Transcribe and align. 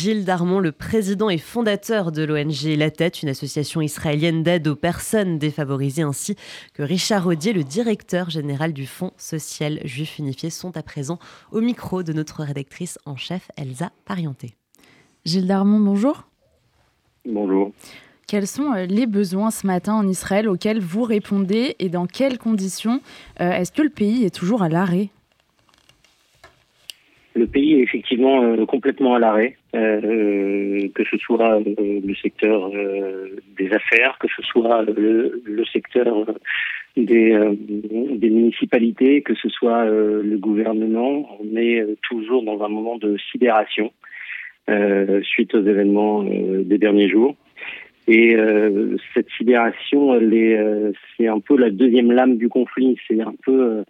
Gilles 0.00 0.24
Darmon, 0.24 0.60
le 0.60 0.72
président 0.72 1.28
et 1.28 1.36
fondateur 1.36 2.10
de 2.10 2.24
l'ONG 2.24 2.74
La 2.78 2.90
Tête, 2.90 3.22
une 3.22 3.28
association 3.28 3.82
israélienne 3.82 4.42
d'aide 4.42 4.66
aux 4.66 4.74
personnes 4.74 5.36
défavorisées, 5.36 6.00
ainsi 6.00 6.36
que 6.72 6.82
Richard 6.82 7.24
Rodier, 7.24 7.52
le 7.52 7.64
directeur 7.64 8.30
général 8.30 8.72
du 8.72 8.86
Fonds 8.86 9.12
social 9.18 9.78
juif 9.84 10.18
unifié, 10.18 10.48
sont 10.48 10.74
à 10.78 10.82
présent 10.82 11.18
au 11.52 11.60
micro 11.60 12.02
de 12.02 12.14
notre 12.14 12.42
rédactrice 12.44 12.98
en 13.04 13.16
chef, 13.16 13.50
Elsa 13.58 13.90
Parienté. 14.06 14.54
Gilles 15.26 15.46
Darmon, 15.46 15.80
bonjour. 15.80 16.26
Bonjour. 17.26 17.72
Quels 18.26 18.46
sont 18.46 18.72
euh, 18.72 18.86
les 18.86 19.06
besoins 19.06 19.50
ce 19.50 19.66
matin 19.66 19.92
en 19.92 20.08
Israël 20.08 20.48
auxquels 20.48 20.80
vous 20.80 21.02
répondez 21.02 21.76
et 21.78 21.90
dans 21.90 22.06
quelles 22.06 22.38
conditions 22.38 23.02
euh, 23.42 23.50
Est-ce 23.50 23.70
que 23.70 23.82
le 23.82 23.90
pays 23.90 24.24
est 24.24 24.34
toujours 24.34 24.62
à 24.62 24.70
l'arrêt? 24.70 25.10
Le 27.34 27.46
pays 27.46 27.74
est 27.74 27.82
effectivement 27.82 28.42
euh, 28.42 28.64
complètement 28.64 29.14
à 29.14 29.18
l'arrêt, 29.18 29.58
euh, 29.74 30.88
que 30.94 31.04
ce 31.04 31.16
soit 31.18 31.60
euh, 31.60 32.00
le 32.04 32.14
secteur 32.14 32.70
des 33.58 33.72
affaires, 33.72 34.16
que 34.18 34.28
ce 34.36 34.42
soit 34.42 34.82
le, 34.82 35.64
secteur 35.72 36.26
des, 36.96 37.38
des, 37.58 38.30
municipalités, 38.30 39.22
que 39.22 39.34
ce 39.34 39.48
soit 39.48 39.84
le 39.84 40.36
gouvernement. 40.38 41.38
On 41.40 41.56
est 41.56 41.84
toujours 42.02 42.42
dans 42.42 42.62
un 42.62 42.68
moment 42.68 42.96
de 42.98 43.16
sidération 43.30 43.92
suite 45.22 45.54
aux 45.54 45.64
événements 45.64 46.22
des 46.22 46.78
derniers 46.78 47.08
jours. 47.08 47.34
Et 48.06 48.36
cette 49.14 49.28
sidération, 49.36 50.18
c'est 51.16 51.26
un 51.26 51.40
peu 51.40 51.56
la 51.56 51.70
deuxième 51.70 52.12
lame 52.12 52.36
du 52.36 52.48
conflit. 52.48 52.96
C'est 53.08 53.20
un 53.20 53.34
peu 53.44 53.84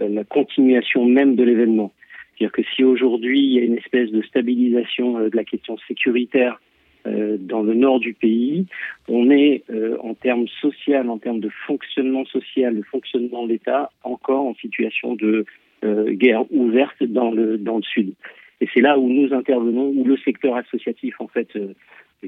euh, 0.00 0.08
la 0.08 0.24
continuation 0.24 1.04
même 1.04 1.36
de 1.36 1.44
l'événement. 1.44 1.92
C'est-à-dire 2.38 2.52
que 2.52 2.62
si 2.74 2.84
aujourd'hui 2.84 3.40
il 3.40 3.52
y 3.52 3.58
a 3.58 3.62
une 3.62 3.76
espèce 3.76 4.10
de 4.10 4.22
stabilisation 4.22 5.18
euh, 5.18 5.30
de 5.30 5.36
la 5.36 5.44
question 5.44 5.76
sécuritaire 5.88 6.60
euh, 7.06 7.36
dans 7.38 7.62
le 7.62 7.74
nord 7.74 8.00
du 8.00 8.14
pays, 8.14 8.66
on 9.08 9.30
est 9.30 9.64
en 10.00 10.14
termes 10.14 10.48
social, 10.60 11.10
en 11.10 11.18
termes 11.18 11.40
de 11.40 11.50
fonctionnement 11.66 12.24
social, 12.24 12.76
de 12.76 12.82
fonctionnement 12.82 13.44
de 13.44 13.52
l'État, 13.52 13.90
encore 14.02 14.46
en 14.46 14.54
situation 14.54 15.14
de 15.14 15.44
guerre 15.82 16.50
ouverte 16.50 17.02
dans 17.02 17.30
le 17.30 17.58
dans 17.58 17.76
le 17.76 17.82
sud. 17.82 18.14
Et 18.62 18.68
c'est 18.72 18.80
là 18.80 18.98
où 18.98 19.06
nous 19.10 19.34
intervenons, 19.34 19.88
où 19.88 20.04
le 20.04 20.16
secteur 20.16 20.56
associatif 20.56 21.20
en 21.20 21.28
fait 21.28 21.48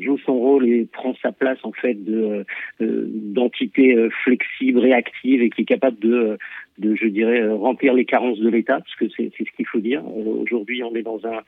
joue 0.00 0.18
son 0.18 0.34
rôle 0.34 0.68
et 0.68 0.84
prend 0.84 1.14
sa 1.22 1.32
place 1.32 1.58
en 1.62 1.72
fait 1.72 1.94
de 1.94 2.44
euh, 2.80 3.04
d'entité 3.08 3.94
euh, 3.94 4.10
flexible, 4.24 4.78
réactive 4.78 5.42
et 5.42 5.50
qui 5.50 5.62
est 5.62 5.66
capable 5.66 5.98
de, 5.98 6.38
de 6.78 6.94
je 6.94 7.06
dirais 7.06 7.40
euh, 7.40 7.54
remplir 7.54 7.94
les 7.94 8.04
carences 8.04 8.38
de 8.38 8.48
l'État, 8.48 8.78
parce 8.78 8.94
que 8.96 9.06
c'est 9.16 9.32
ce 9.38 9.56
qu'il 9.56 9.66
faut 9.66 9.80
dire. 9.80 10.02
Aujourd'hui, 10.06 10.82
on 10.82 10.94
est 10.94 11.02
dans 11.02 11.20
un, 11.26 11.42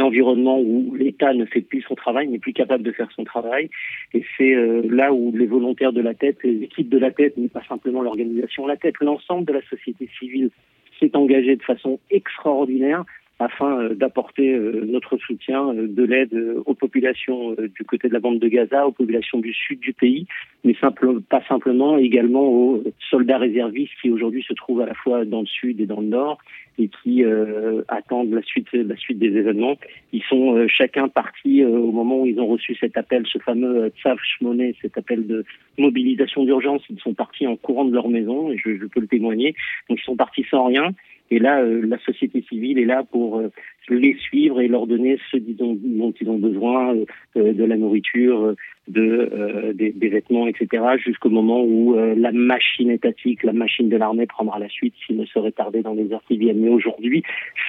environnement 0.00 0.60
où 0.60 0.94
l'État 0.94 1.34
ne 1.34 1.44
fait 1.44 1.62
plus 1.62 1.82
son 1.82 1.96
travail, 1.96 2.28
n'est 2.28 2.38
plus 2.38 2.52
capable 2.52 2.84
de 2.84 2.92
faire 2.92 3.10
son 3.12 3.24
travail, 3.24 3.70
et 4.14 4.24
c'est 4.38 4.54
là 4.88 5.12
où 5.12 5.32
les 5.36 5.46
volontaires 5.46 5.92
de 5.92 6.00
la 6.00 6.14
tête, 6.14 6.38
l'équipe 6.44 6.88
de 6.88 6.98
la 6.98 7.10
tête, 7.10 7.36
n'est 7.36 7.48
pas 7.48 7.64
simplement 7.68 8.00
l'organisation 8.00 8.68
la 8.68 8.76
tête, 8.76 8.94
l'ensemble 9.00 9.46
de 9.46 9.54
la 9.54 9.62
société 9.62 10.08
civile 10.16 10.50
s'est 11.00 11.16
engagé 11.16 11.56
de 11.56 11.62
façon 11.62 11.98
extraordinaire 12.10 13.04
afin 13.40 13.80
euh, 13.80 13.94
d'apporter 13.94 14.52
euh, 14.52 14.84
notre 14.86 15.16
soutien, 15.16 15.70
euh, 15.70 15.86
de 15.88 16.04
l'aide 16.04 16.38
aux 16.66 16.74
populations 16.74 17.54
du 17.54 17.84
côté 17.84 18.08
de 18.08 18.12
la 18.12 18.20
bande 18.20 18.38
de 18.38 18.48
Gaza, 18.48 18.86
aux 18.86 18.92
populations 18.92 19.38
du 19.38 19.52
sud 19.52 19.80
du 19.80 19.92
pays, 19.92 20.26
mais 20.62 20.74
simple, 20.74 21.20
pas 21.22 21.42
simplement, 21.48 21.96
également 21.96 22.42
aux 22.42 22.84
soldats 23.10 23.38
réservistes 23.38 23.92
qui 24.02 24.10
aujourd'hui 24.10 24.44
se 24.46 24.52
trouvent 24.52 24.82
à 24.82 24.86
la 24.86 24.94
fois 24.94 25.24
dans 25.24 25.40
le 25.40 25.46
sud 25.46 25.80
et 25.80 25.86
dans 25.86 26.00
le 26.00 26.06
nord 26.06 26.38
et 26.78 26.88
qui 27.02 27.22
attendent 27.88 28.32
la 28.32 28.42
suite, 28.42 28.72
la 28.72 28.96
suite 28.96 29.18
des 29.18 29.36
événements. 29.36 29.76
Ils 30.14 30.22
sont 30.22 30.66
chacun 30.66 31.08
partis 31.08 31.62
au 31.62 31.92
moment 31.92 32.22
où 32.22 32.26
ils 32.26 32.40
ont 32.40 32.46
reçu 32.46 32.74
cet 32.74 32.96
appel, 32.96 33.24
ce 33.26 33.38
fameux 33.38 33.92
Tsav 34.00 34.16
Shmoné, 34.22 34.74
cet 34.80 34.96
appel 34.96 35.26
de 35.26 35.44
mobilisation 35.76 36.44
d'urgence. 36.44 36.82
Ils 36.88 37.00
sont 37.00 37.12
partis 37.12 37.46
en 37.46 37.56
courant 37.56 37.84
de 37.84 37.92
leur 37.92 38.08
maison, 38.08 38.50
et 38.50 38.56
je, 38.56 38.78
je 38.78 38.86
peux 38.86 39.00
le 39.00 39.08
témoigner. 39.08 39.54
Donc 39.90 39.98
ils 40.00 40.04
sont 40.04 40.16
partis 40.16 40.46
sans 40.50 40.64
rien. 40.64 40.94
Et 41.30 41.38
là, 41.38 41.60
euh, 41.60 41.80
la 41.86 41.98
société 41.98 42.44
civile 42.48 42.78
est 42.78 42.84
là 42.84 43.04
pour 43.04 43.38
euh, 43.38 43.50
les 43.88 44.14
suivre 44.18 44.60
et 44.60 44.68
leur 44.68 44.86
donner 44.86 45.18
ce 45.30 45.36
dont, 45.36 45.76
ils 46.20 46.28
ont 46.28 46.38
besoin, 46.38 46.94
euh, 47.36 47.52
de 47.52 47.64
la 47.64 47.76
nourriture, 47.76 48.54
de, 48.88 49.72
des, 49.74 49.90
des, 49.90 50.08
vêtements, 50.08 50.46
etc., 50.48 50.82
jusqu'au 50.98 51.30
moment 51.30 51.62
où 51.62 51.94
la 51.94 52.32
machine 52.32 52.90
étatique, 52.90 53.44
la 53.44 53.52
machine 53.52 53.88
de 53.88 53.96
l'armée 53.96 54.26
prendra 54.26 54.58
la 54.58 54.68
suite 54.68 54.94
s'il 55.06 55.16
ne 55.16 55.26
serait 55.26 55.52
tardé 55.52 55.82
dans 55.82 55.94
les 55.94 56.12
heures 56.12 56.24
qui 56.26 56.36
viennent. 56.36 56.60
Mais 56.60 56.70
aujourd'hui, 56.70 57.22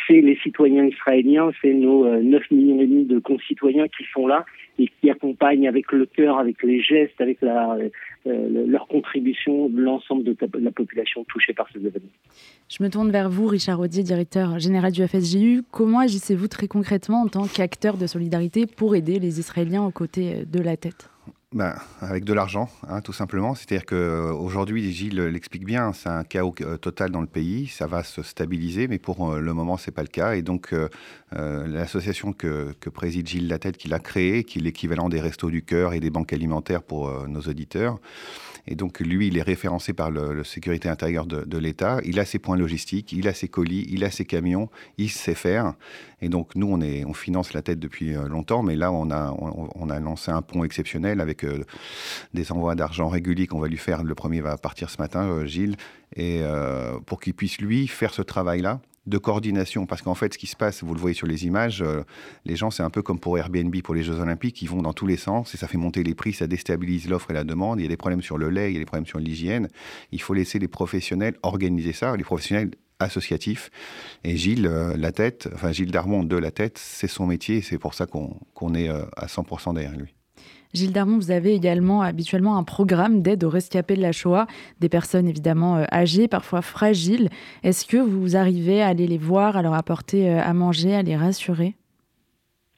c'est 0.07 0.21
les 0.21 0.35
citoyens 0.37 0.85
israéliens, 0.85 1.51
c'est 1.61 1.73
nos 1.73 2.07
9 2.19 2.51
millions 2.51 2.81
et 2.81 2.87
demi 2.87 3.05
de 3.05 3.19
concitoyens 3.19 3.87
qui 3.87 4.03
sont 4.11 4.25
là 4.25 4.45
et 4.79 4.89
qui 4.99 5.09
accompagnent 5.11 5.67
avec 5.67 5.91
le 5.91 6.07
cœur, 6.07 6.39
avec 6.39 6.63
les 6.63 6.81
gestes, 6.81 7.19
avec 7.19 7.39
leur 7.41 8.87
contribution 8.87 9.69
l'ensemble 9.75 10.23
de, 10.23 10.35
la 10.59 10.71
population 10.71 11.23
touchée 11.25 11.53
par 11.53 11.67
ces 11.71 11.79
événements. 11.79 12.09
Je 12.69 12.83
me 12.83 12.89
tourne 12.89 13.11
vers 13.11 13.29
vous, 13.29 13.47
Richard 13.47 13.79
Audier, 13.79 14.03
directeur 14.03 14.59
général 14.59 14.91
du 14.91 15.05
FSJU. 15.05 15.61
Comment 15.71 16.00
agissez-vous 16.01 16.47
très 16.47 16.67
concrètement 16.67 17.21
en 17.21 17.27
tant 17.27 17.47
qu'acteur 17.47 17.97
de 17.97 18.07
solidarité 18.07 18.65
pour 18.65 18.95
aider 18.95 19.19
les 19.19 19.39
Israéliens 19.39 19.83
aux 19.83 19.91
côtés 19.91 20.45
de 20.45 20.59
la 20.59 20.75
tête? 20.75 21.10
Ben, 21.53 21.75
avec 21.99 22.23
de 22.23 22.31
l'argent, 22.31 22.69
hein, 22.87 23.01
tout 23.01 23.11
simplement. 23.11 23.55
C'est-à-dire 23.55 23.85
qu'aujourd'hui, 23.85 24.89
Gilles 24.93 25.19
l'explique 25.19 25.65
bien, 25.65 25.91
c'est 25.91 26.07
un 26.07 26.23
chaos 26.23 26.55
euh, 26.61 26.77
total 26.77 27.11
dans 27.11 27.19
le 27.19 27.27
pays, 27.27 27.67
ça 27.67 27.87
va 27.87 28.03
se 28.03 28.23
stabiliser, 28.23 28.87
mais 28.87 28.99
pour 28.99 29.33
euh, 29.33 29.41
le 29.41 29.53
moment, 29.53 29.75
ce 29.75 29.89
n'est 29.89 29.93
pas 29.93 30.01
le 30.01 30.07
cas. 30.07 30.35
Et 30.35 30.43
donc, 30.43 30.71
euh, 30.71 30.87
l'association 31.67 32.31
que, 32.31 32.73
préside 32.93 33.27
Gilles 33.27 33.49
Latête, 33.49 33.75
qu'il 33.75 33.93
a 33.93 33.99
créée, 33.99 34.45
qui 34.45 34.59
est 34.59 34.61
l'équivalent 34.61 35.09
des 35.09 35.19
Restos 35.19 35.49
du 35.49 35.61
Cœur 35.61 35.93
et 35.93 35.99
des 35.99 36.09
banques 36.09 36.31
alimentaires 36.31 36.83
pour 36.83 37.27
nos 37.27 37.41
auditeurs, 37.41 37.99
et 38.67 38.75
donc, 38.75 38.99
lui, 38.99 39.27
il 39.27 39.37
est 39.37 39.41
référencé 39.41 39.93
par 39.93 40.11
le, 40.11 40.43
sécurité 40.43 40.89
intérieure 40.89 41.25
de, 41.25 41.57
l'État. 41.57 41.99
Il 42.03 42.19
a 42.19 42.25
ses 42.25 42.39
points 42.39 42.57
logistiques, 42.57 43.11
il 43.11 43.27
a 43.27 43.33
ses 43.33 43.47
colis, 43.47 43.87
il 43.89 44.03
a 44.03 44.11
ses 44.11 44.25
camions, 44.25 44.69
il 44.97 45.09
sait 45.09 45.35
faire. 45.35 45.73
Et 46.21 46.29
donc, 46.29 46.55
nous, 46.55 46.67
on, 46.67 47.13
finance 47.13 47.53
la 47.53 47.61
tête 47.61 47.79
depuis 47.79 48.15
euh, 48.15 48.27
longtemps, 48.27 48.63
mais 48.63 48.75
là, 48.75 48.91
on 48.91 49.11
a, 49.11 49.35
on, 49.37 49.89
a 49.89 49.99
lancé 49.99 50.31
un 50.31 50.41
pont 50.41 50.63
exceptionnel 50.63 51.19
avec 51.19 51.40
euh, 51.43 51.63
des 52.33 52.51
envois 52.51 52.75
d'argent 52.75 53.09
réguliers 53.09 53.47
qu'on 53.47 53.59
va 53.59 53.67
lui 53.67 53.77
faire. 53.77 54.03
Le 54.03 54.15
premier 54.15 54.41
va 54.41 54.57
partir 54.57 54.89
ce 54.89 54.97
matin, 54.97 55.27
euh, 55.29 55.45
Gilles, 55.45 55.75
et 56.15 56.41
pour 57.05 57.21
qu'il 57.21 57.33
puisse, 57.33 57.59
lui, 57.59 57.87
faire 57.87 58.13
ce 58.13 58.21
travail-là 58.21 58.81
de 59.07 59.17
coordination. 59.17 59.85
Parce 59.85 60.01
qu'en 60.01 60.15
fait, 60.15 60.33
ce 60.33 60.37
qui 60.37 60.47
se 60.47 60.55
passe, 60.55 60.83
vous 60.83 60.93
le 60.93 60.99
voyez 60.99 61.13
sur 61.13 61.27
les 61.27 61.45
images, 61.45 61.81
euh, 61.81 62.03
les 62.45 62.55
gens, 62.55 62.71
c'est 62.71 62.83
un 62.83 62.89
peu 62.89 63.01
comme 63.01 63.19
pour 63.19 63.37
Airbnb 63.37 63.75
pour 63.81 63.95
les 63.95 64.03
Jeux 64.03 64.19
Olympiques, 64.19 64.61
ils 64.61 64.69
vont 64.69 64.81
dans 64.81 64.93
tous 64.93 65.07
les 65.07 65.17
sens 65.17 65.53
et 65.53 65.57
ça 65.57 65.67
fait 65.67 65.77
monter 65.77 66.03
les 66.03 66.15
prix, 66.15 66.33
ça 66.33 66.47
déstabilise 66.47 67.09
l'offre 67.09 67.31
et 67.31 67.33
la 67.33 67.43
demande. 67.43 67.79
Il 67.79 67.83
y 67.83 67.85
a 67.85 67.89
des 67.89 67.97
problèmes 67.97 68.21
sur 68.21 68.37
le 68.37 68.49
lait, 68.49 68.71
il 68.71 68.73
y 68.73 68.77
a 68.77 68.79
des 68.79 68.85
problèmes 68.85 69.05
sur 69.05 69.19
l'hygiène. 69.19 69.69
Il 70.11 70.21
faut 70.21 70.33
laisser 70.33 70.59
les 70.59 70.67
professionnels 70.67 71.35
organiser 71.43 71.93
ça, 71.93 72.15
les 72.15 72.23
professionnels 72.23 72.71
associatifs. 72.99 73.71
Et 74.23 74.37
Gilles, 74.37 74.67
euh, 74.67 74.95
la 74.95 75.11
tête, 75.11 75.49
enfin 75.53 75.71
Gilles 75.71 75.91
Darmon 75.91 76.23
de 76.23 76.37
la 76.37 76.51
tête, 76.51 76.77
c'est 76.77 77.07
son 77.07 77.25
métier 77.25 77.61
c'est 77.61 77.79
pour 77.79 77.95
ça 77.95 78.05
qu'on 78.05 78.75
est 78.75 78.89
euh, 78.89 79.05
à 79.17 79.25
100% 79.25 79.73
derrière 79.73 79.97
lui. 79.97 80.13
Gilles 80.73 80.93
Darmon, 80.93 81.17
vous 81.17 81.31
avez 81.31 81.53
également 81.53 82.01
habituellement 82.01 82.57
un 82.57 82.63
programme 82.63 83.21
d'aide 83.21 83.43
aux 83.43 83.49
rescapés 83.49 83.95
de 83.95 84.01
la 84.01 84.13
Shoah, 84.13 84.47
des 84.79 84.87
personnes 84.87 85.27
évidemment 85.27 85.77
euh, 85.77 85.83
âgées, 85.91 86.29
parfois 86.29 86.61
fragiles. 86.61 87.27
Est-ce 87.63 87.85
que 87.85 87.97
vous 87.97 88.37
arrivez 88.37 88.81
à 88.81 88.87
aller 88.87 89.05
les 89.05 89.17
voir, 89.17 89.57
à 89.57 89.63
leur 89.63 89.73
apporter 89.73 90.29
euh, 90.29 90.39
à 90.39 90.53
manger, 90.53 90.95
à 90.95 91.01
les 91.01 91.17
rassurer? 91.17 91.73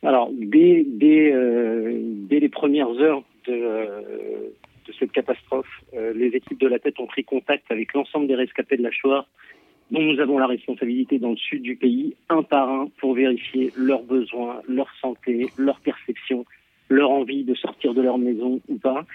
Alors, 0.01 0.31
dès, 0.33 0.85
euh, 1.03 1.99
dès, 2.29 2.39
les 2.39 2.49
premières 2.49 2.89
heures 2.99 3.23
de, 3.47 4.53
cette 4.99 5.11
catastrophe, 5.11 5.81
les 5.93 6.27
équipes 6.27 6.59
de 6.59 6.67
la 6.67 6.77
tête 6.77 6.99
ont 6.99 7.07
pris 7.07 7.23
contact 7.23 7.65
avec 7.71 7.93
l'ensemble 7.93 8.27
des 8.27 8.35
rescapés 8.35 8.77
de 8.77 8.83
la 8.83 8.91
Shoah 8.91 9.25
dont 9.91 10.01
nous 10.01 10.19
avons 10.19 10.39
la 10.39 10.47
responsabilité 10.47 11.19
dans 11.19 11.31
le 11.31 11.37
sud 11.37 11.61
du 11.61 11.75
pays, 11.75 12.15
un 12.29 12.41
par 12.41 12.69
un, 12.69 12.87
pour 12.97 13.13
vérifier 13.13 13.71
leurs 13.77 14.03
besoins, 14.03 14.61
leur 14.67 14.87
santé, 14.99 15.47
leur 15.57 15.79
perception, 15.81 16.22
de 17.93 18.01
leur 18.01 18.17
maison 18.17 18.61
ou 18.67 18.75
pas. 18.77 19.05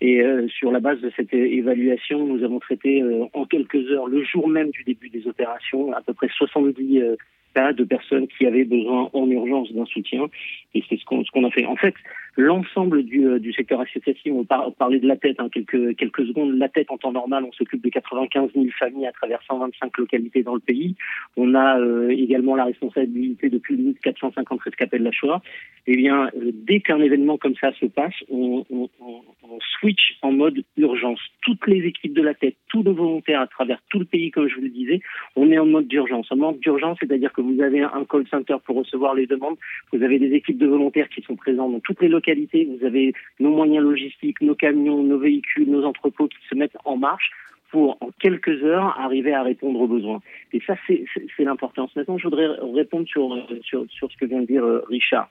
Et 0.00 0.22
euh, 0.22 0.48
sur 0.48 0.72
la 0.72 0.80
base 0.80 1.00
de 1.00 1.10
cette 1.16 1.32
évaluation, 1.32 2.26
nous 2.26 2.42
avons 2.44 2.58
traité 2.58 3.00
euh, 3.02 3.24
en 3.32 3.44
quelques 3.46 3.90
heures, 3.90 4.06
le 4.06 4.24
jour 4.24 4.48
même 4.48 4.70
du 4.70 4.82
début 4.84 5.08
des 5.08 5.26
opérations, 5.26 5.92
à 5.92 6.02
peu 6.02 6.12
près 6.12 6.28
70 6.28 7.00
euh, 7.00 7.16
cas 7.54 7.72
de 7.72 7.84
personnes 7.84 8.26
qui 8.26 8.46
avaient 8.46 8.64
besoin 8.64 9.08
en 9.12 9.30
urgence 9.30 9.72
d'un 9.72 9.86
soutien. 9.86 10.26
Et 10.74 10.82
c'est 10.88 10.98
ce 10.98 11.04
qu'on 11.04 11.24
ce 11.24 11.30
qu'on 11.30 11.44
a 11.44 11.50
fait. 11.50 11.64
En 11.66 11.76
fait, 11.76 11.94
l'ensemble 12.36 13.02
du, 13.04 13.26
euh, 13.26 13.38
du, 13.38 13.52
secteur 13.52 13.80
associatif. 13.80 14.32
On 14.32 14.44
parlait 14.44 14.98
de 14.98 15.06
la 15.06 15.16
tête 15.16 15.36
hein, 15.38 15.48
quelques, 15.52 15.96
quelques 15.96 16.26
secondes. 16.26 16.56
La 16.56 16.68
tête, 16.68 16.90
en 16.90 16.98
temps 16.98 17.12
normal, 17.12 17.44
on 17.44 17.52
s'occupe 17.52 17.82
de 17.82 17.90
95 17.90 18.50
000 18.54 18.66
familles 18.78 19.06
à 19.06 19.12
travers 19.12 19.40
125 19.44 19.96
localités 19.98 20.42
dans 20.42 20.54
le 20.54 20.60
pays. 20.60 20.96
On 21.36 21.54
a 21.54 21.78
euh, 21.78 22.10
également 22.10 22.56
la 22.56 22.64
responsabilité 22.64 23.48
depuis 23.48 23.96
450 24.02 24.60
rescapés 24.60 24.98
de 24.98 25.04
la 25.04 25.12
Shoah. 25.12 25.42
Eh 25.86 25.96
bien, 25.96 26.30
euh, 26.36 26.50
dès 26.52 26.80
qu'un 26.80 27.00
événement 27.00 27.38
comme 27.38 27.54
ça 27.56 27.72
se 27.74 27.86
passe, 27.86 28.14
on, 28.30 28.64
on, 28.70 28.88
on, 29.00 29.20
on, 29.42 29.58
switch 29.78 30.16
en 30.22 30.32
mode 30.32 30.64
urgence. 30.76 31.20
Toutes 31.42 31.66
les 31.66 31.86
équipes 31.86 32.14
de 32.14 32.22
la 32.22 32.34
tête, 32.34 32.56
tous 32.68 32.82
nos 32.82 32.94
volontaires 32.94 33.40
à 33.40 33.46
travers 33.46 33.80
tout 33.90 33.98
le 33.98 34.06
pays, 34.06 34.30
comme 34.30 34.48
je 34.48 34.56
vous 34.56 34.62
le 34.62 34.70
disais, 34.70 35.00
on 35.36 35.50
est 35.50 35.58
en 35.58 35.66
mode 35.66 35.86
d'urgence. 35.86 36.32
En 36.32 36.36
mode 36.36 36.58
d'urgence, 36.60 36.96
c'est-à-dire 37.00 37.32
que 37.32 37.42
vous 37.42 37.60
avez 37.60 37.82
un 37.82 38.04
call 38.08 38.26
center 38.28 38.56
pour 38.64 38.76
recevoir 38.76 39.14
les 39.14 39.26
demandes, 39.26 39.56
vous 39.92 40.02
avez 40.02 40.18
des 40.18 40.32
équipes 40.32 40.58
de 40.58 40.66
volontaires 40.66 41.08
qui 41.10 41.22
sont 41.22 41.36
présentes 41.36 41.72
dans 41.72 41.80
toutes 41.80 42.00
les 42.00 42.08
localités, 42.08 42.23
vous 42.32 42.84
avez 42.84 43.12
nos 43.40 43.50
moyens 43.50 43.84
logistiques, 43.84 44.40
nos 44.40 44.54
camions, 44.54 45.02
nos 45.02 45.18
véhicules, 45.18 45.68
nos 45.68 45.84
entrepôts 45.84 46.28
qui 46.28 46.38
se 46.48 46.54
mettent 46.54 46.76
en 46.84 46.96
marche 46.96 47.30
pour, 47.70 47.96
en 48.00 48.10
quelques 48.20 48.62
heures, 48.62 48.98
arriver 48.98 49.34
à 49.34 49.42
répondre 49.42 49.80
aux 49.80 49.88
besoins. 49.88 50.20
Et 50.52 50.60
ça, 50.66 50.74
c'est 50.86 51.04
l'importance. 51.44 51.94
Maintenant, 51.96 52.18
je 52.18 52.24
voudrais 52.24 52.46
répondre 52.74 53.06
sur, 53.08 53.36
sur, 53.62 53.84
sur 53.90 54.10
ce 54.10 54.16
que 54.16 54.26
vient 54.26 54.40
de 54.40 54.46
dire 54.46 54.64
euh, 54.64 54.84
Richard. 54.88 55.28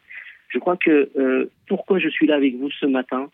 Je 0.49 0.59
crois 0.59 0.77
que 0.77 1.09
euh, 1.17 1.49
pourquoi 1.67 1.99
je 1.99 2.09
suis 2.09 2.27
là 2.27 2.35
avec 2.35 2.55
vous 2.55 2.69
ce 2.69 2.85
matin, 2.85 3.29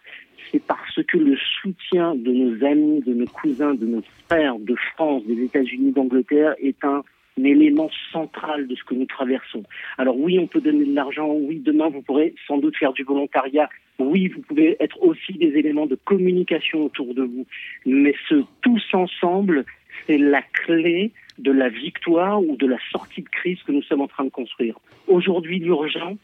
c'est 0.52 0.64
parce 0.64 1.04
que 1.04 1.18
le 1.18 1.36
soutien 1.62 2.16
de 2.16 2.32
nos 2.32 2.66
amis, 2.66 3.02
de 3.02 3.14
nos 3.14 3.26
cousins, 3.26 3.74
de 3.74 3.86
nos 3.86 4.04
frères 4.28 4.58
de 4.58 4.76
France, 4.94 5.24
des 5.26 5.44
États-Unis, 5.44 5.92
d'Angleterre 5.92 6.56
est 6.60 6.82
un 6.86 7.04
un 7.40 7.44
élément 7.44 7.90
central 8.12 8.68
de 8.68 8.76
ce 8.76 8.84
que 8.84 8.94
nous 8.94 9.06
traversons. 9.06 9.64
Alors 9.98 10.18
oui, 10.18 10.40
on 10.40 10.48
peut 10.48 10.62
donner 10.62 10.86
de 10.86 10.94
l'argent, 10.94 11.30
oui, 11.30 11.60
demain 11.60 11.90
vous 11.90 12.02
pourrez 12.02 12.36
sans 12.48 12.58
doute 12.58 12.76
faire 12.78 12.94
du 12.94 13.04
volontariat, 13.04 13.70
oui, 14.00 14.28
vous 14.28 14.42
pouvez 14.42 14.78
être 14.80 15.02
aussi 15.02 15.34
des 15.34 15.58
éléments 15.58 15.86
de 15.86 15.96
communication 15.96 16.86
autour 16.86 17.14
de 17.14 17.24
vous, 17.24 17.46
mais 17.86 18.16
ce 18.28 18.44
tous 18.62 18.84
ensemble, 18.94 19.66
c'est 20.08 20.18
la 20.18 20.42
clé 20.42 21.12
de 21.38 21.52
la 21.52 21.70
victoire 21.70 22.42
ou 22.42 22.56
de 22.56 22.68
la 22.68 22.78
sortie 22.92 23.22
de 23.22 23.30
crise 23.30 23.62
que 23.64 23.72
nous 23.72 23.84
sommes 23.84 24.02
en 24.02 24.08
train 24.08 24.26
de 24.26 24.30
construire. 24.30 24.78
Aujourd'hui, 25.08 25.60
l'urgent, 25.60 26.18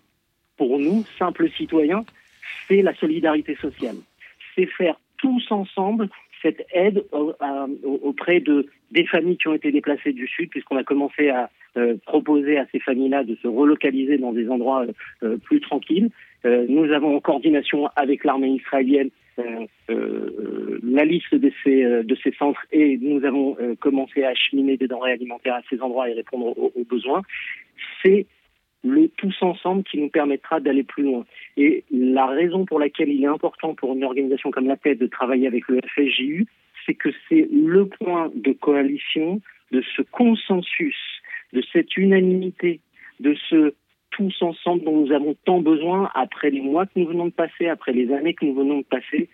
pour 0.58 0.80
nous, 0.80 1.06
simples 1.18 1.50
citoyens, 1.52 2.06
c'est 2.68 2.82
la 2.82 2.94
solidarité 2.96 3.56
sociale. 3.56 3.96
C'est 4.56 4.66
faire 4.66 5.00
tous 5.18 5.52
ensemble 5.52 6.10
cette 6.42 6.66
aide 6.74 7.04
auprès 7.84 8.40
de 8.40 8.68
des 8.92 9.06
familles 9.06 9.38
qui 9.38 9.48
ont 9.48 9.54
été 9.54 9.72
déplacées 9.72 10.14
du 10.14 10.28
sud, 10.28 10.50
puisqu'on 10.50 10.78
a 10.78 10.84
commencé 10.84 11.30
à 11.30 11.50
euh, 11.78 11.96
proposer 12.06 12.58
à 12.58 12.66
ces 12.72 12.80
familles-là 12.80 13.24
de 13.24 13.36
se 13.42 13.48
relocaliser 13.48 14.18
dans 14.18 14.32
des 14.32 14.50
endroits 14.50 14.86
euh, 15.24 15.38
plus 15.38 15.60
tranquilles. 15.60 16.10
Euh, 16.46 16.66
nous 16.70 16.92
avons 16.94 17.18
en 17.18 17.20
coordination 17.20 17.90
avec 17.96 18.24
l'armée 18.24 18.50
israélienne 18.50 19.10
la 19.88 21.04
liste 21.04 21.36
de 21.36 21.52
ces, 21.62 21.84
de 21.84 22.16
ces 22.24 22.32
centres 22.40 22.62
et 22.72 22.98
nous 23.02 23.26
avons 23.26 23.58
commencé 23.82 24.24
à 24.24 24.30
acheminer 24.30 24.78
des 24.78 24.88
denrées 24.88 25.12
alimentaires 25.12 25.56
à 25.56 25.62
ces 25.70 25.82
endroits 25.82 26.10
et 26.10 26.14
répondre 26.14 26.58
aux, 26.58 26.72
aux 26.74 26.84
besoins. 26.86 27.22
C'est 28.02 28.28
le 28.86 29.10
tous 29.10 29.36
ensemble 29.42 29.84
qui 29.84 29.98
nous 29.98 30.10
permettra 30.10 30.60
d'aller 30.60 30.84
plus 30.84 31.04
loin. 31.04 31.26
Et 31.58 31.84
la 31.92 32.28
raison 32.28 32.66
pour 32.66 32.80
laquelle 32.80 33.10
il 33.10 33.24
est 33.24 33.28
important 33.28 33.74
pour 33.74 33.94
une 33.94 34.04
organisation 34.04 34.52
comme 34.52 34.68
la 34.68 34.78
TED 34.78 35.00
de 35.00 35.08
travailler 35.08 35.48
avec 35.48 35.68
le 35.68 35.80
FSJU, 35.82 36.46
c'est 36.86 36.94
que 36.94 37.10
c'est 37.28 37.48
le 37.52 37.88
point 37.88 38.32
de 38.36 38.52
coalition 38.54 39.42
de 39.72 39.84
ce 39.96 40.04
consensus, 40.04 40.98
de 41.52 41.64
cette 41.74 41.98
unanimité, 41.98 42.80
de 43.20 43.36
ce 43.50 43.74
tous 44.12 44.42
ensemble 44.42 44.84
dont 44.86 45.06
nous 45.06 45.12
avons 45.12 45.36
tant 45.46 45.60
besoin 45.60 46.10
après 46.14 46.50
les 46.50 46.62
mois 46.62 46.86
que 46.86 46.92
nous 46.96 47.08
venons 47.08 47.26
de 47.26 47.32
passer, 47.32 47.68
après 47.68 47.92
les 47.92 48.14
années 48.14 48.34
que 48.34 48.46
nous 48.46 48.54
venons 48.54 48.78
de 48.78 48.86
passer. 48.86 49.30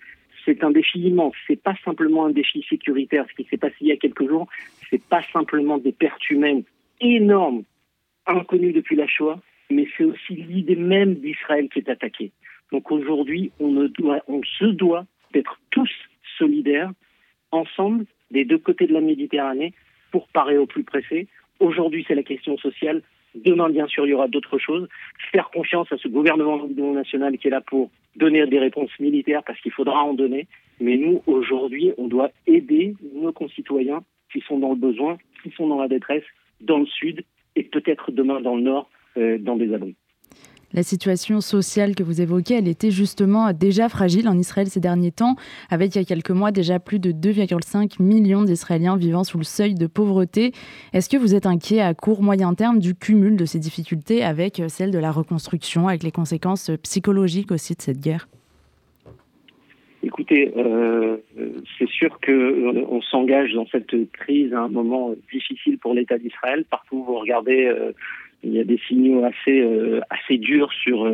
C'est 0.45 0.63
un 0.63 0.71
défi 0.71 1.00
immense. 1.00 1.36
C'est 1.45 1.62
pas 1.62 1.75
simplement 1.86 2.25
un 2.25 2.31
défi 2.31 2.65
sécuritaire. 2.68 3.25
Ce 3.30 3.36
qui 3.36 3.47
s'est 3.50 3.57
passé 3.57 3.75
il 3.81 3.88
y 3.88 3.92
a 3.92 3.97
quelques 3.97 4.27
jours, 4.27 4.47
c'est 4.89 5.04
pas 5.04 5.21
simplement 5.33 5.77
des 5.77 5.92
pertes 5.92 6.27
humaines 6.30 6.63
énormes 7.00 7.63
inconnu 8.27 8.73
depuis 8.73 8.95
la 8.95 9.07
Shoah, 9.07 9.39
mais 9.69 9.88
c'est 9.97 10.03
aussi 10.03 10.35
l'idée 10.35 10.75
même 10.75 11.15
d'Israël 11.15 11.69
qui 11.69 11.79
est 11.79 11.89
attaquée. 11.89 12.31
Donc 12.71 12.91
aujourd'hui, 12.91 13.51
on 13.59 13.73
se 13.79 14.65
doit 14.65 15.06
d'être 15.33 15.59
tous 15.71 15.89
solidaires, 16.38 16.91
ensemble, 17.51 18.06
des 18.31 18.45
deux 18.45 18.57
côtés 18.57 18.88
de 18.88 18.94
la 18.94 19.01
Méditerranée, 19.01 19.73
pour 20.12 20.27
parer 20.27 20.57
au 20.57 20.65
plus 20.65 20.83
pressé. 20.83 21.27
Aujourd'hui, 21.59 22.06
c'est 22.07 22.15
la 22.15 22.23
question 22.23 22.57
sociale. 22.57 23.01
Demain, 23.33 23.69
bien 23.69 23.88
sûr, 23.88 24.06
il 24.06 24.09
y 24.09 24.13
aura 24.13 24.27
d'autres 24.27 24.57
choses. 24.57 24.88
Faire 25.31 25.50
confiance 25.51 25.91
à 25.91 25.97
ce 25.97 26.07
gouvernement 26.07 26.68
national 26.68 27.38
qui 27.38 27.47
est 27.47 27.51
là 27.51 27.62
pour 27.62 27.91
donner 28.18 28.45
des 28.47 28.59
réponses 28.59 28.91
militaires, 29.00 29.44
parce 29.44 29.59
qu'il 29.62 29.71
faudra 29.71 30.03
en 30.03 30.13
donner. 30.13 30.47
Mais 30.81 30.97
nous, 30.97 31.21
aujourd'hui, 31.27 31.94
on 31.97 32.07
doit 32.07 32.31
aider 32.45 32.94
nos 33.13 33.31
concitoyens 33.31 34.03
qui 34.31 34.41
sont 34.41 34.59
dans 34.59 34.71
le 34.71 34.75
besoin, 34.75 35.18
qui 35.44 35.51
sont 35.51 35.68
dans 35.68 35.79
la 35.79 35.88
détresse, 35.88 36.23
dans 36.59 36.79
le 36.79 36.85
Sud 36.85 37.23
et 37.56 37.63
peut-être 37.63 38.12
demain 38.12 38.42
dans 38.42 38.56
le 38.56 38.62
Nord, 38.62 38.89
euh, 39.18 39.38
dans 39.38 39.56
des 39.56 39.74
abris. 39.74 39.95
La 40.74 40.83
situation 40.83 41.42
sociale 41.42 41.95
que 41.95 42.03
vous 42.03 42.21
évoquez, 42.21 42.53
elle 42.53 42.69
était 42.69 42.92
justement 42.92 43.51
déjà 43.51 43.89
fragile 43.89 44.30
en 44.30 44.38
Israël 44.38 44.69
ces 44.69 44.80
derniers 44.80 45.12
temps, 45.12 45.36
avec 45.69 45.94
il 45.94 45.98
y 45.98 46.01
a 46.01 46.06
quelques 46.06 46.31
mois 46.31 46.51
déjà 46.51 46.80
plus 46.80 47.00
de 47.00 47.12
2,5 47.12 48.01
millions 48.01 48.44
d'Israéliens 48.44 48.95
vivant 48.95 49.25
sous 49.25 49.38
le 49.38 49.44
seuil 49.44 49.75
de 49.75 49.88
pauvreté. 49.88 50.53
Est-ce 50.94 51.09
que 51.09 51.18
vous 51.18 51.36
êtes 51.36 51.45
inquiet 51.45 51.81
à 51.81 51.94
court, 51.94 52.24
moyen 52.24 52.53
terme 52.53 52.80
du 52.80 52.95
cumul 52.95 53.36
de 53.36 53.44
ces 53.44 53.59
difficultés 53.59 54.24
avec 54.24 54.62
celle 54.69 54.92
de 54.92 55.00
la 55.00 55.12
reconstruction, 55.12 55.89
avec 55.89 56.04
les 56.04 56.12
conséquences 56.12 56.71
psychologiques 56.83 57.51
aussi 57.51 57.75
de 57.75 57.81
cette 57.81 58.00
guerre? 58.00 58.30
Écoutez, 60.03 60.51
euh, 60.57 61.18
c'est 61.77 61.89
sûr 61.89 62.19
que 62.19 62.31
euh, 62.31 62.86
on 62.89 63.01
s'engage 63.01 63.53
dans 63.53 63.68
cette 63.68 64.12
crise 64.12 64.51
à 64.53 64.62
un 64.62 64.68
moment 64.68 65.13
difficile 65.31 65.77
pour 65.77 65.94
l'État 65.94 66.18
d'Israël. 66.18 66.65
Partout 66.69 66.98
où 66.98 67.03
vous 67.03 67.19
regardez, 67.19 67.65
euh, 67.65 67.92
il 68.44 68.53
y 68.53 68.59
a 68.59 68.63
des 68.63 68.80
signaux 68.88 69.24
assez 69.24 69.63
assez 70.09 70.39
durs 70.39 70.71
sur 70.74 71.07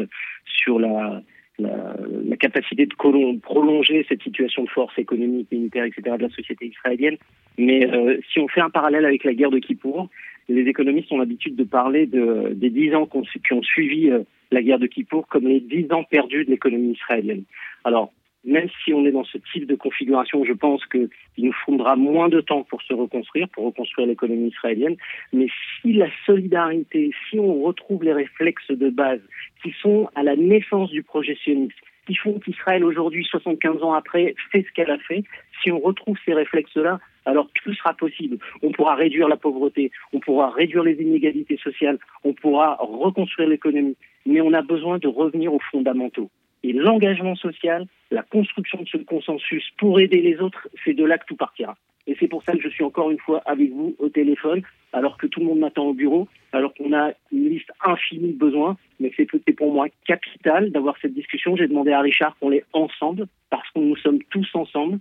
sur 0.45 0.79
la, 0.79 1.21
la, 1.59 1.97
la 2.23 2.37
capacité 2.37 2.85
de 2.85 2.95
prolonger 3.41 4.05
cette 4.07 4.23
situation 4.23 4.63
de 4.63 4.69
force 4.69 4.97
économique, 4.97 5.51
militaire, 5.51 5.83
etc. 5.83 6.15
de 6.17 6.23
la 6.23 6.29
société 6.29 6.67
israélienne. 6.67 7.17
Mais 7.57 7.85
si 8.31 8.39
on 8.39 8.47
fait 8.47 8.61
un 8.61 8.69
parallèle 8.69 9.03
avec 9.03 9.25
la 9.25 9.33
guerre 9.33 9.51
de 9.51 9.59
Kippour, 9.59 10.07
les 10.47 10.61
économistes 10.61 11.11
ont 11.11 11.17
l'habitude 11.17 11.57
de 11.57 11.65
parler 11.65 12.05
de, 12.05 12.53
des 12.53 12.69
dix 12.69 12.95
ans 12.95 13.09
qui 13.45 13.53
ont 13.53 13.63
suivi 13.63 14.09
la 14.51 14.61
guerre 14.61 14.79
de 14.79 14.87
Kippour 14.87 15.27
comme 15.27 15.49
les 15.49 15.59
dix 15.59 15.91
ans 15.91 16.05
perdus 16.05 16.45
de 16.45 16.51
l'économie 16.51 16.93
israélienne. 16.93 17.43
Alors, 17.83 18.13
même 18.47 18.69
si 18.83 18.93
on 18.93 19.05
est 19.05 19.11
dans 19.11 19.25
ce 19.25 19.37
type 19.51 19.67
de 19.67 19.75
configuration, 19.75 20.43
je 20.45 20.53
pense 20.53 20.83
qu'il 20.85 21.09
nous 21.37 21.53
faudra 21.65 21.95
moins 21.97 22.29
de 22.29 22.39
temps 22.39 22.63
pour 22.63 22.81
se 22.81 22.93
reconstruire, 22.93 23.49
pour 23.49 23.65
reconstruire 23.65 24.07
l'économie 24.07 24.47
israélienne. 24.47 24.95
Mais 25.33 25.47
si 25.81 25.93
la 25.93 26.07
solidarité, 26.25 27.11
si 27.29 27.37
on 27.37 27.61
retrouve 27.61 28.03
les 28.03 28.13
réflexes 28.13 28.71
de 28.71 28.89
base 28.89 29.19
qui 29.61 29.73
sont 29.81 30.09
à 30.15 30.23
la 30.23 30.37
naissance 30.37 30.89
du 30.91 31.03
projet 31.03 31.35
sioniste, 31.43 31.77
qui 32.07 32.15
font 32.15 32.39
qu'Israël 32.39 32.85
aujourd'hui, 32.85 33.25
75 33.25 33.83
ans 33.83 33.93
après, 33.93 34.33
fait 34.51 34.65
ce 34.67 34.73
qu'elle 34.73 34.91
a 34.91 34.97
fait, 34.97 35.25
si 35.61 35.69
on 35.71 35.79
retrouve 35.79 36.17
ces 36.25 36.33
réflexes-là, 36.33 36.99
alors 37.25 37.49
tout 37.53 37.73
sera 37.73 37.93
possible. 37.93 38.37
On 38.63 38.71
pourra 38.71 38.95
réduire 38.95 39.27
la 39.27 39.35
pauvreté, 39.35 39.91
on 40.13 40.21
pourra 40.21 40.51
réduire 40.51 40.83
les 40.83 40.93
inégalités 40.93 41.57
sociales, 41.57 41.99
on 42.23 42.31
pourra 42.31 42.77
reconstruire 42.79 43.49
l'économie. 43.49 43.97
Mais 44.25 44.39
on 44.39 44.53
a 44.53 44.61
besoin 44.61 44.99
de 44.99 45.09
revenir 45.09 45.53
aux 45.53 45.59
fondamentaux. 45.69 46.29
Et 46.67 46.73
l'engagement 46.73 47.35
social, 47.35 47.85
la 48.11 48.23
construction 48.23 48.81
de 48.81 48.87
ce 48.89 48.97
consensus 48.97 49.63
pour 49.77 50.01
aider 50.01 50.21
les 50.21 50.41
autres, 50.41 50.67
c'est 50.83 50.93
de 50.93 51.05
là 51.05 51.17
que 51.17 51.23
tout 51.25 51.37
partira. 51.37 51.77
Et 52.07 52.17
c'est 52.19 52.27
pour 52.27 52.43
ça 52.43 52.51
que 52.51 52.61
je 52.61 52.67
suis 52.67 52.83
encore 52.83 53.09
une 53.09 53.19
fois 53.19 53.41
avec 53.45 53.71
vous 53.71 53.95
au 53.99 54.09
téléphone, 54.09 54.63
alors 54.91 55.17
que 55.17 55.27
tout 55.27 55.39
le 55.39 55.45
monde 55.45 55.59
m'attend 55.59 55.85
au 55.85 55.93
bureau, 55.93 56.27
alors 56.51 56.73
qu'on 56.73 56.91
a 56.91 57.13
une 57.31 57.47
liste 57.47 57.71
infinie 57.85 58.33
de 58.33 58.37
besoins, 58.37 58.75
mais 58.99 59.13
c'est 59.15 59.55
pour 59.55 59.71
moi 59.71 59.87
capital 60.05 60.69
d'avoir 60.71 60.97
cette 61.01 61.13
discussion. 61.13 61.55
J'ai 61.55 61.69
demandé 61.69 61.93
à 61.93 62.01
Richard 62.01 62.35
qu'on 62.37 62.49
l'ait 62.49 62.65
ensemble, 62.73 63.27
parce 63.49 63.69
que 63.71 63.79
nous 63.79 63.95
sommes 63.95 64.21
tous 64.29 64.49
ensemble 64.53 64.99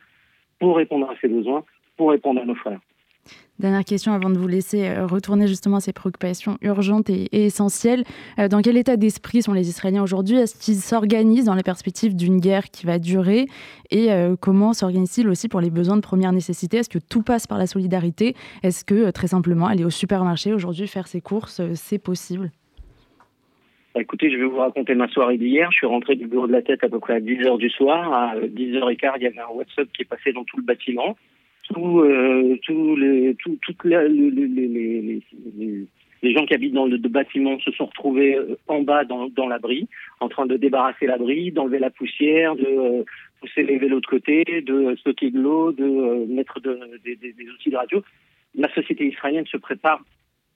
pour 0.60 0.76
répondre 0.76 1.10
à 1.10 1.16
ces 1.20 1.26
besoins, 1.26 1.64
pour 1.96 2.10
répondre 2.10 2.40
à 2.40 2.44
nos 2.44 2.54
frères. 2.54 2.80
Dernière 3.58 3.84
question 3.84 4.12
avant 4.12 4.28
de 4.28 4.36
vous 4.36 4.48
laisser 4.48 4.86
euh, 4.86 5.06
retourner 5.06 5.46
justement 5.46 5.76
à 5.76 5.80
ces 5.80 5.94
préoccupations 5.94 6.58
urgentes 6.60 7.08
et, 7.08 7.46
essentielles. 7.46 8.04
Euh, 8.38 8.48
dans 8.48 8.60
quel 8.60 8.76
état 8.76 8.96
d'esprit 8.96 9.40
sont 9.40 9.54
les 9.54 9.70
Israéliens 9.70 10.02
aujourd'hui? 10.02 10.36
Est-ce 10.36 10.62
qu'ils 10.62 10.76
s'organisent 10.76 11.46
dans 11.46 11.54
la 11.54 11.62
perspective 11.62 12.14
d'une 12.14 12.38
guerre 12.38 12.64
qui 12.64 12.84
va 12.84 12.98
durer? 12.98 13.46
Et 13.90 14.12
euh, 14.12 14.36
comment 14.38 14.74
s'organisent-ils 14.74 15.26
aussi 15.26 15.48
pour 15.48 15.62
les 15.62 15.70
besoins 15.70 15.96
de 15.96 16.02
première 16.02 16.32
nécessité? 16.32 16.78
Est-ce 16.78 16.90
que 16.90 16.98
tout 16.98 17.22
passe 17.22 17.46
par 17.46 17.56
la 17.56 17.66
solidarité? 17.66 18.34
Est-ce 18.62 18.84
que 18.84 19.10
très 19.10 19.28
simplement 19.28 19.66
aller 19.66 19.84
au 19.84 19.90
supermarché 19.90 20.52
aujourd'hui, 20.52 20.86
faire 20.86 21.06
ses 21.06 21.22
courses, 21.22 21.62
c'est 21.72 21.98
possible? 21.98 22.50
Bah, 23.94 24.02
Écoutez, 24.02 24.30
je 24.30 24.36
vais 24.36 24.44
vous 24.44 24.58
raconter 24.58 24.94
ma 24.94 25.08
soirée 25.08 25.38
d'hier. 25.38 25.70
Je 25.72 25.78
suis 25.78 25.86
rentré 25.86 26.14
du 26.16 26.26
bureau 26.26 26.46
de 26.46 26.52
la 26.52 26.60
tête 26.60 26.84
à 26.84 26.90
peu 26.90 27.00
près 27.00 27.14
à 27.14 27.20
10h 27.20 27.56
du 27.56 27.70
soir. 27.70 28.12
À 28.12 28.36
10h15, 28.36 29.12
il 29.16 29.22
y 29.22 29.26
avait 29.28 29.38
un 29.38 29.54
WhatsApp 29.54 29.88
qui 29.94 30.02
est 30.02 30.06
passé 30.06 30.34
dans 30.34 30.44
tout 30.44 30.58
le 30.58 30.62
bâtiment 30.62 31.16
tout, 31.68 32.00
euh, 32.00 32.58
les, 32.96 33.34
tout, 33.36 33.58
toutes 33.62 33.84
les, 33.84 34.08
les, 36.22 36.32
gens 36.34 36.46
qui 36.46 36.54
habitent 36.54 36.74
dans 36.74 36.86
le 36.86 36.96
bâtiment 36.98 37.58
se 37.60 37.70
sont 37.72 37.86
retrouvés 37.86 38.38
en 38.68 38.82
bas 38.82 39.04
dans, 39.04 39.48
l'abri, 39.48 39.88
en 40.20 40.28
train 40.28 40.46
de 40.46 40.56
débarrasser 40.56 41.06
l'abri, 41.06 41.52
d'enlever 41.52 41.78
la 41.78 41.90
poussière, 41.90 42.56
de 42.56 43.04
pousser 43.40 43.62
les 43.62 43.78
vélos 43.78 44.00
de 44.00 44.06
côté, 44.06 44.44
de 44.44 44.96
stocker 44.96 45.30
de 45.30 45.40
l'eau, 45.40 45.72
de 45.72 46.26
mettre 46.26 46.60
des 46.60 47.50
outils 47.54 47.70
de 47.70 47.76
radio. 47.76 48.02
La 48.54 48.72
société 48.74 49.06
israélienne 49.06 49.46
se 49.46 49.58
prépare 49.58 50.00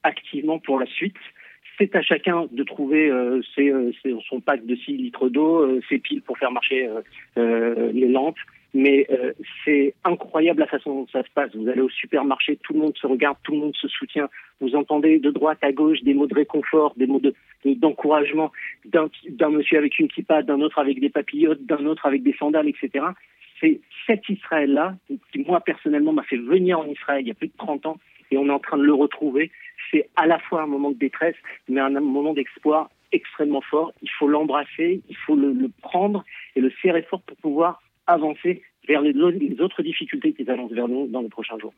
activement 0.02 0.58
pour 0.58 0.80
la 0.80 0.86
suite. 0.86 1.16
C'est 1.78 1.94
à 1.96 2.02
chacun 2.02 2.46
de 2.50 2.62
trouver 2.62 3.08
euh, 3.08 3.40
euh, 3.58 3.92
son 4.28 4.40
pack 4.40 4.66
de 4.66 4.76
6 4.76 4.96
litres 4.98 5.28
d'eau, 5.28 5.62
euh, 5.62 5.80
ses 5.88 5.98
piles 5.98 6.22
pour 6.22 6.36
faire 6.38 6.50
marcher 6.50 6.88
les 7.36 8.08
lampes. 8.08 8.38
Mais 8.72 9.06
c'est 9.64 9.94
incroyable 10.04 10.60
la 10.60 10.66
façon 10.66 10.94
dont 10.94 11.06
ça 11.08 11.22
se 11.22 11.30
passe. 11.34 11.54
Vous 11.54 11.68
allez 11.68 11.80
au 11.80 11.88
supermarché, 11.88 12.56
tout 12.62 12.72
le 12.72 12.80
monde 12.80 12.96
se 12.96 13.06
regarde, 13.06 13.36
tout 13.42 13.52
le 13.52 13.58
monde 13.58 13.76
se 13.76 13.88
soutient. 13.88 14.28
Vous 14.60 14.74
entendez 14.76 15.18
de 15.18 15.30
droite 15.30 15.58
à 15.62 15.72
gauche 15.72 16.02
des 16.02 16.14
mots 16.14 16.26
de 16.26 16.34
réconfort, 16.34 16.94
des 16.96 17.06
mots 17.06 17.20
d'encouragement 17.64 18.52
d'un 18.84 19.50
monsieur 19.50 19.78
avec 19.78 19.98
une 19.98 20.08
kippa, 20.08 20.42
d'un 20.42 20.60
autre 20.60 20.78
avec 20.78 21.00
des 21.00 21.10
papillotes, 21.10 21.64
d'un 21.66 21.84
autre 21.86 22.06
avec 22.06 22.22
des 22.22 22.34
sandales, 22.34 22.68
etc. 22.68 23.06
C'est 23.60 23.80
cet 24.06 24.28
Israël-là 24.28 24.94
qui, 25.32 25.40
moi, 25.40 25.60
personnellement, 25.60 26.12
m'a 26.12 26.22
fait 26.22 26.38
venir 26.38 26.78
en 26.78 26.86
Israël 26.86 27.22
il 27.22 27.28
y 27.28 27.32
a 27.32 27.34
plus 27.34 27.48
de 27.48 27.56
30 27.58 27.86
ans 27.86 27.98
et 28.30 28.38
on 28.38 28.46
est 28.46 28.52
en 28.52 28.60
train 28.60 28.78
de 28.78 28.84
le 28.84 28.94
retrouver 28.94 29.50
c'est 29.90 30.08
à 30.16 30.26
la 30.26 30.38
fois 30.38 30.62
un 30.62 30.66
moment 30.66 30.90
de 30.90 30.98
détresse, 30.98 31.36
mais 31.68 31.80
un 31.80 31.90
moment 31.90 32.32
d'espoir 32.32 32.90
extrêmement 33.12 33.60
fort. 33.60 33.92
Il 34.02 34.10
faut 34.10 34.28
l'embrasser, 34.28 35.02
il 35.08 35.16
faut 35.16 35.34
le, 35.34 35.70
prendre 35.82 36.24
et 36.54 36.60
le 36.60 36.70
serrer 36.82 37.02
fort 37.02 37.22
pour 37.22 37.36
pouvoir 37.38 37.82
avancer 38.12 38.62
vers 38.88 39.02
les, 39.02 39.14
autres 39.60 39.82
difficultés 39.82 40.32
qui 40.32 40.44
s'annoncent 40.44 40.74
vers 40.74 40.88
nous 40.88 41.06
dans 41.06 41.20
les 41.20 41.28
prochains 41.28 41.58
jours. 41.58 41.72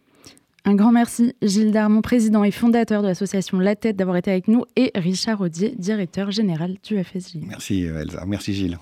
Un 0.65 0.77
grand 0.77 0.93
merci, 0.93 1.35
Gilles 1.43 1.73
Darmon, 1.73 2.03
président 2.03 2.45
et 2.45 2.53
fondateur 2.53 3.03
de 3.03 3.09
l'association 3.09 3.59
La 3.59 3.75
Tête, 3.75 3.97
d'avoir 3.97 4.17
été 4.17 4.31
avec 4.31 4.47
nous, 4.47 4.65
et 4.77 4.93
Richard 4.95 5.41
Audier, 5.41 5.71
directeur 5.77 6.31
général 6.31 6.77
du 6.85 7.03
FSJ. 7.03 7.39
Merci 7.49 7.83
Elsa, 7.83 8.25
merci 8.27 8.55
Gilles. 8.55 8.79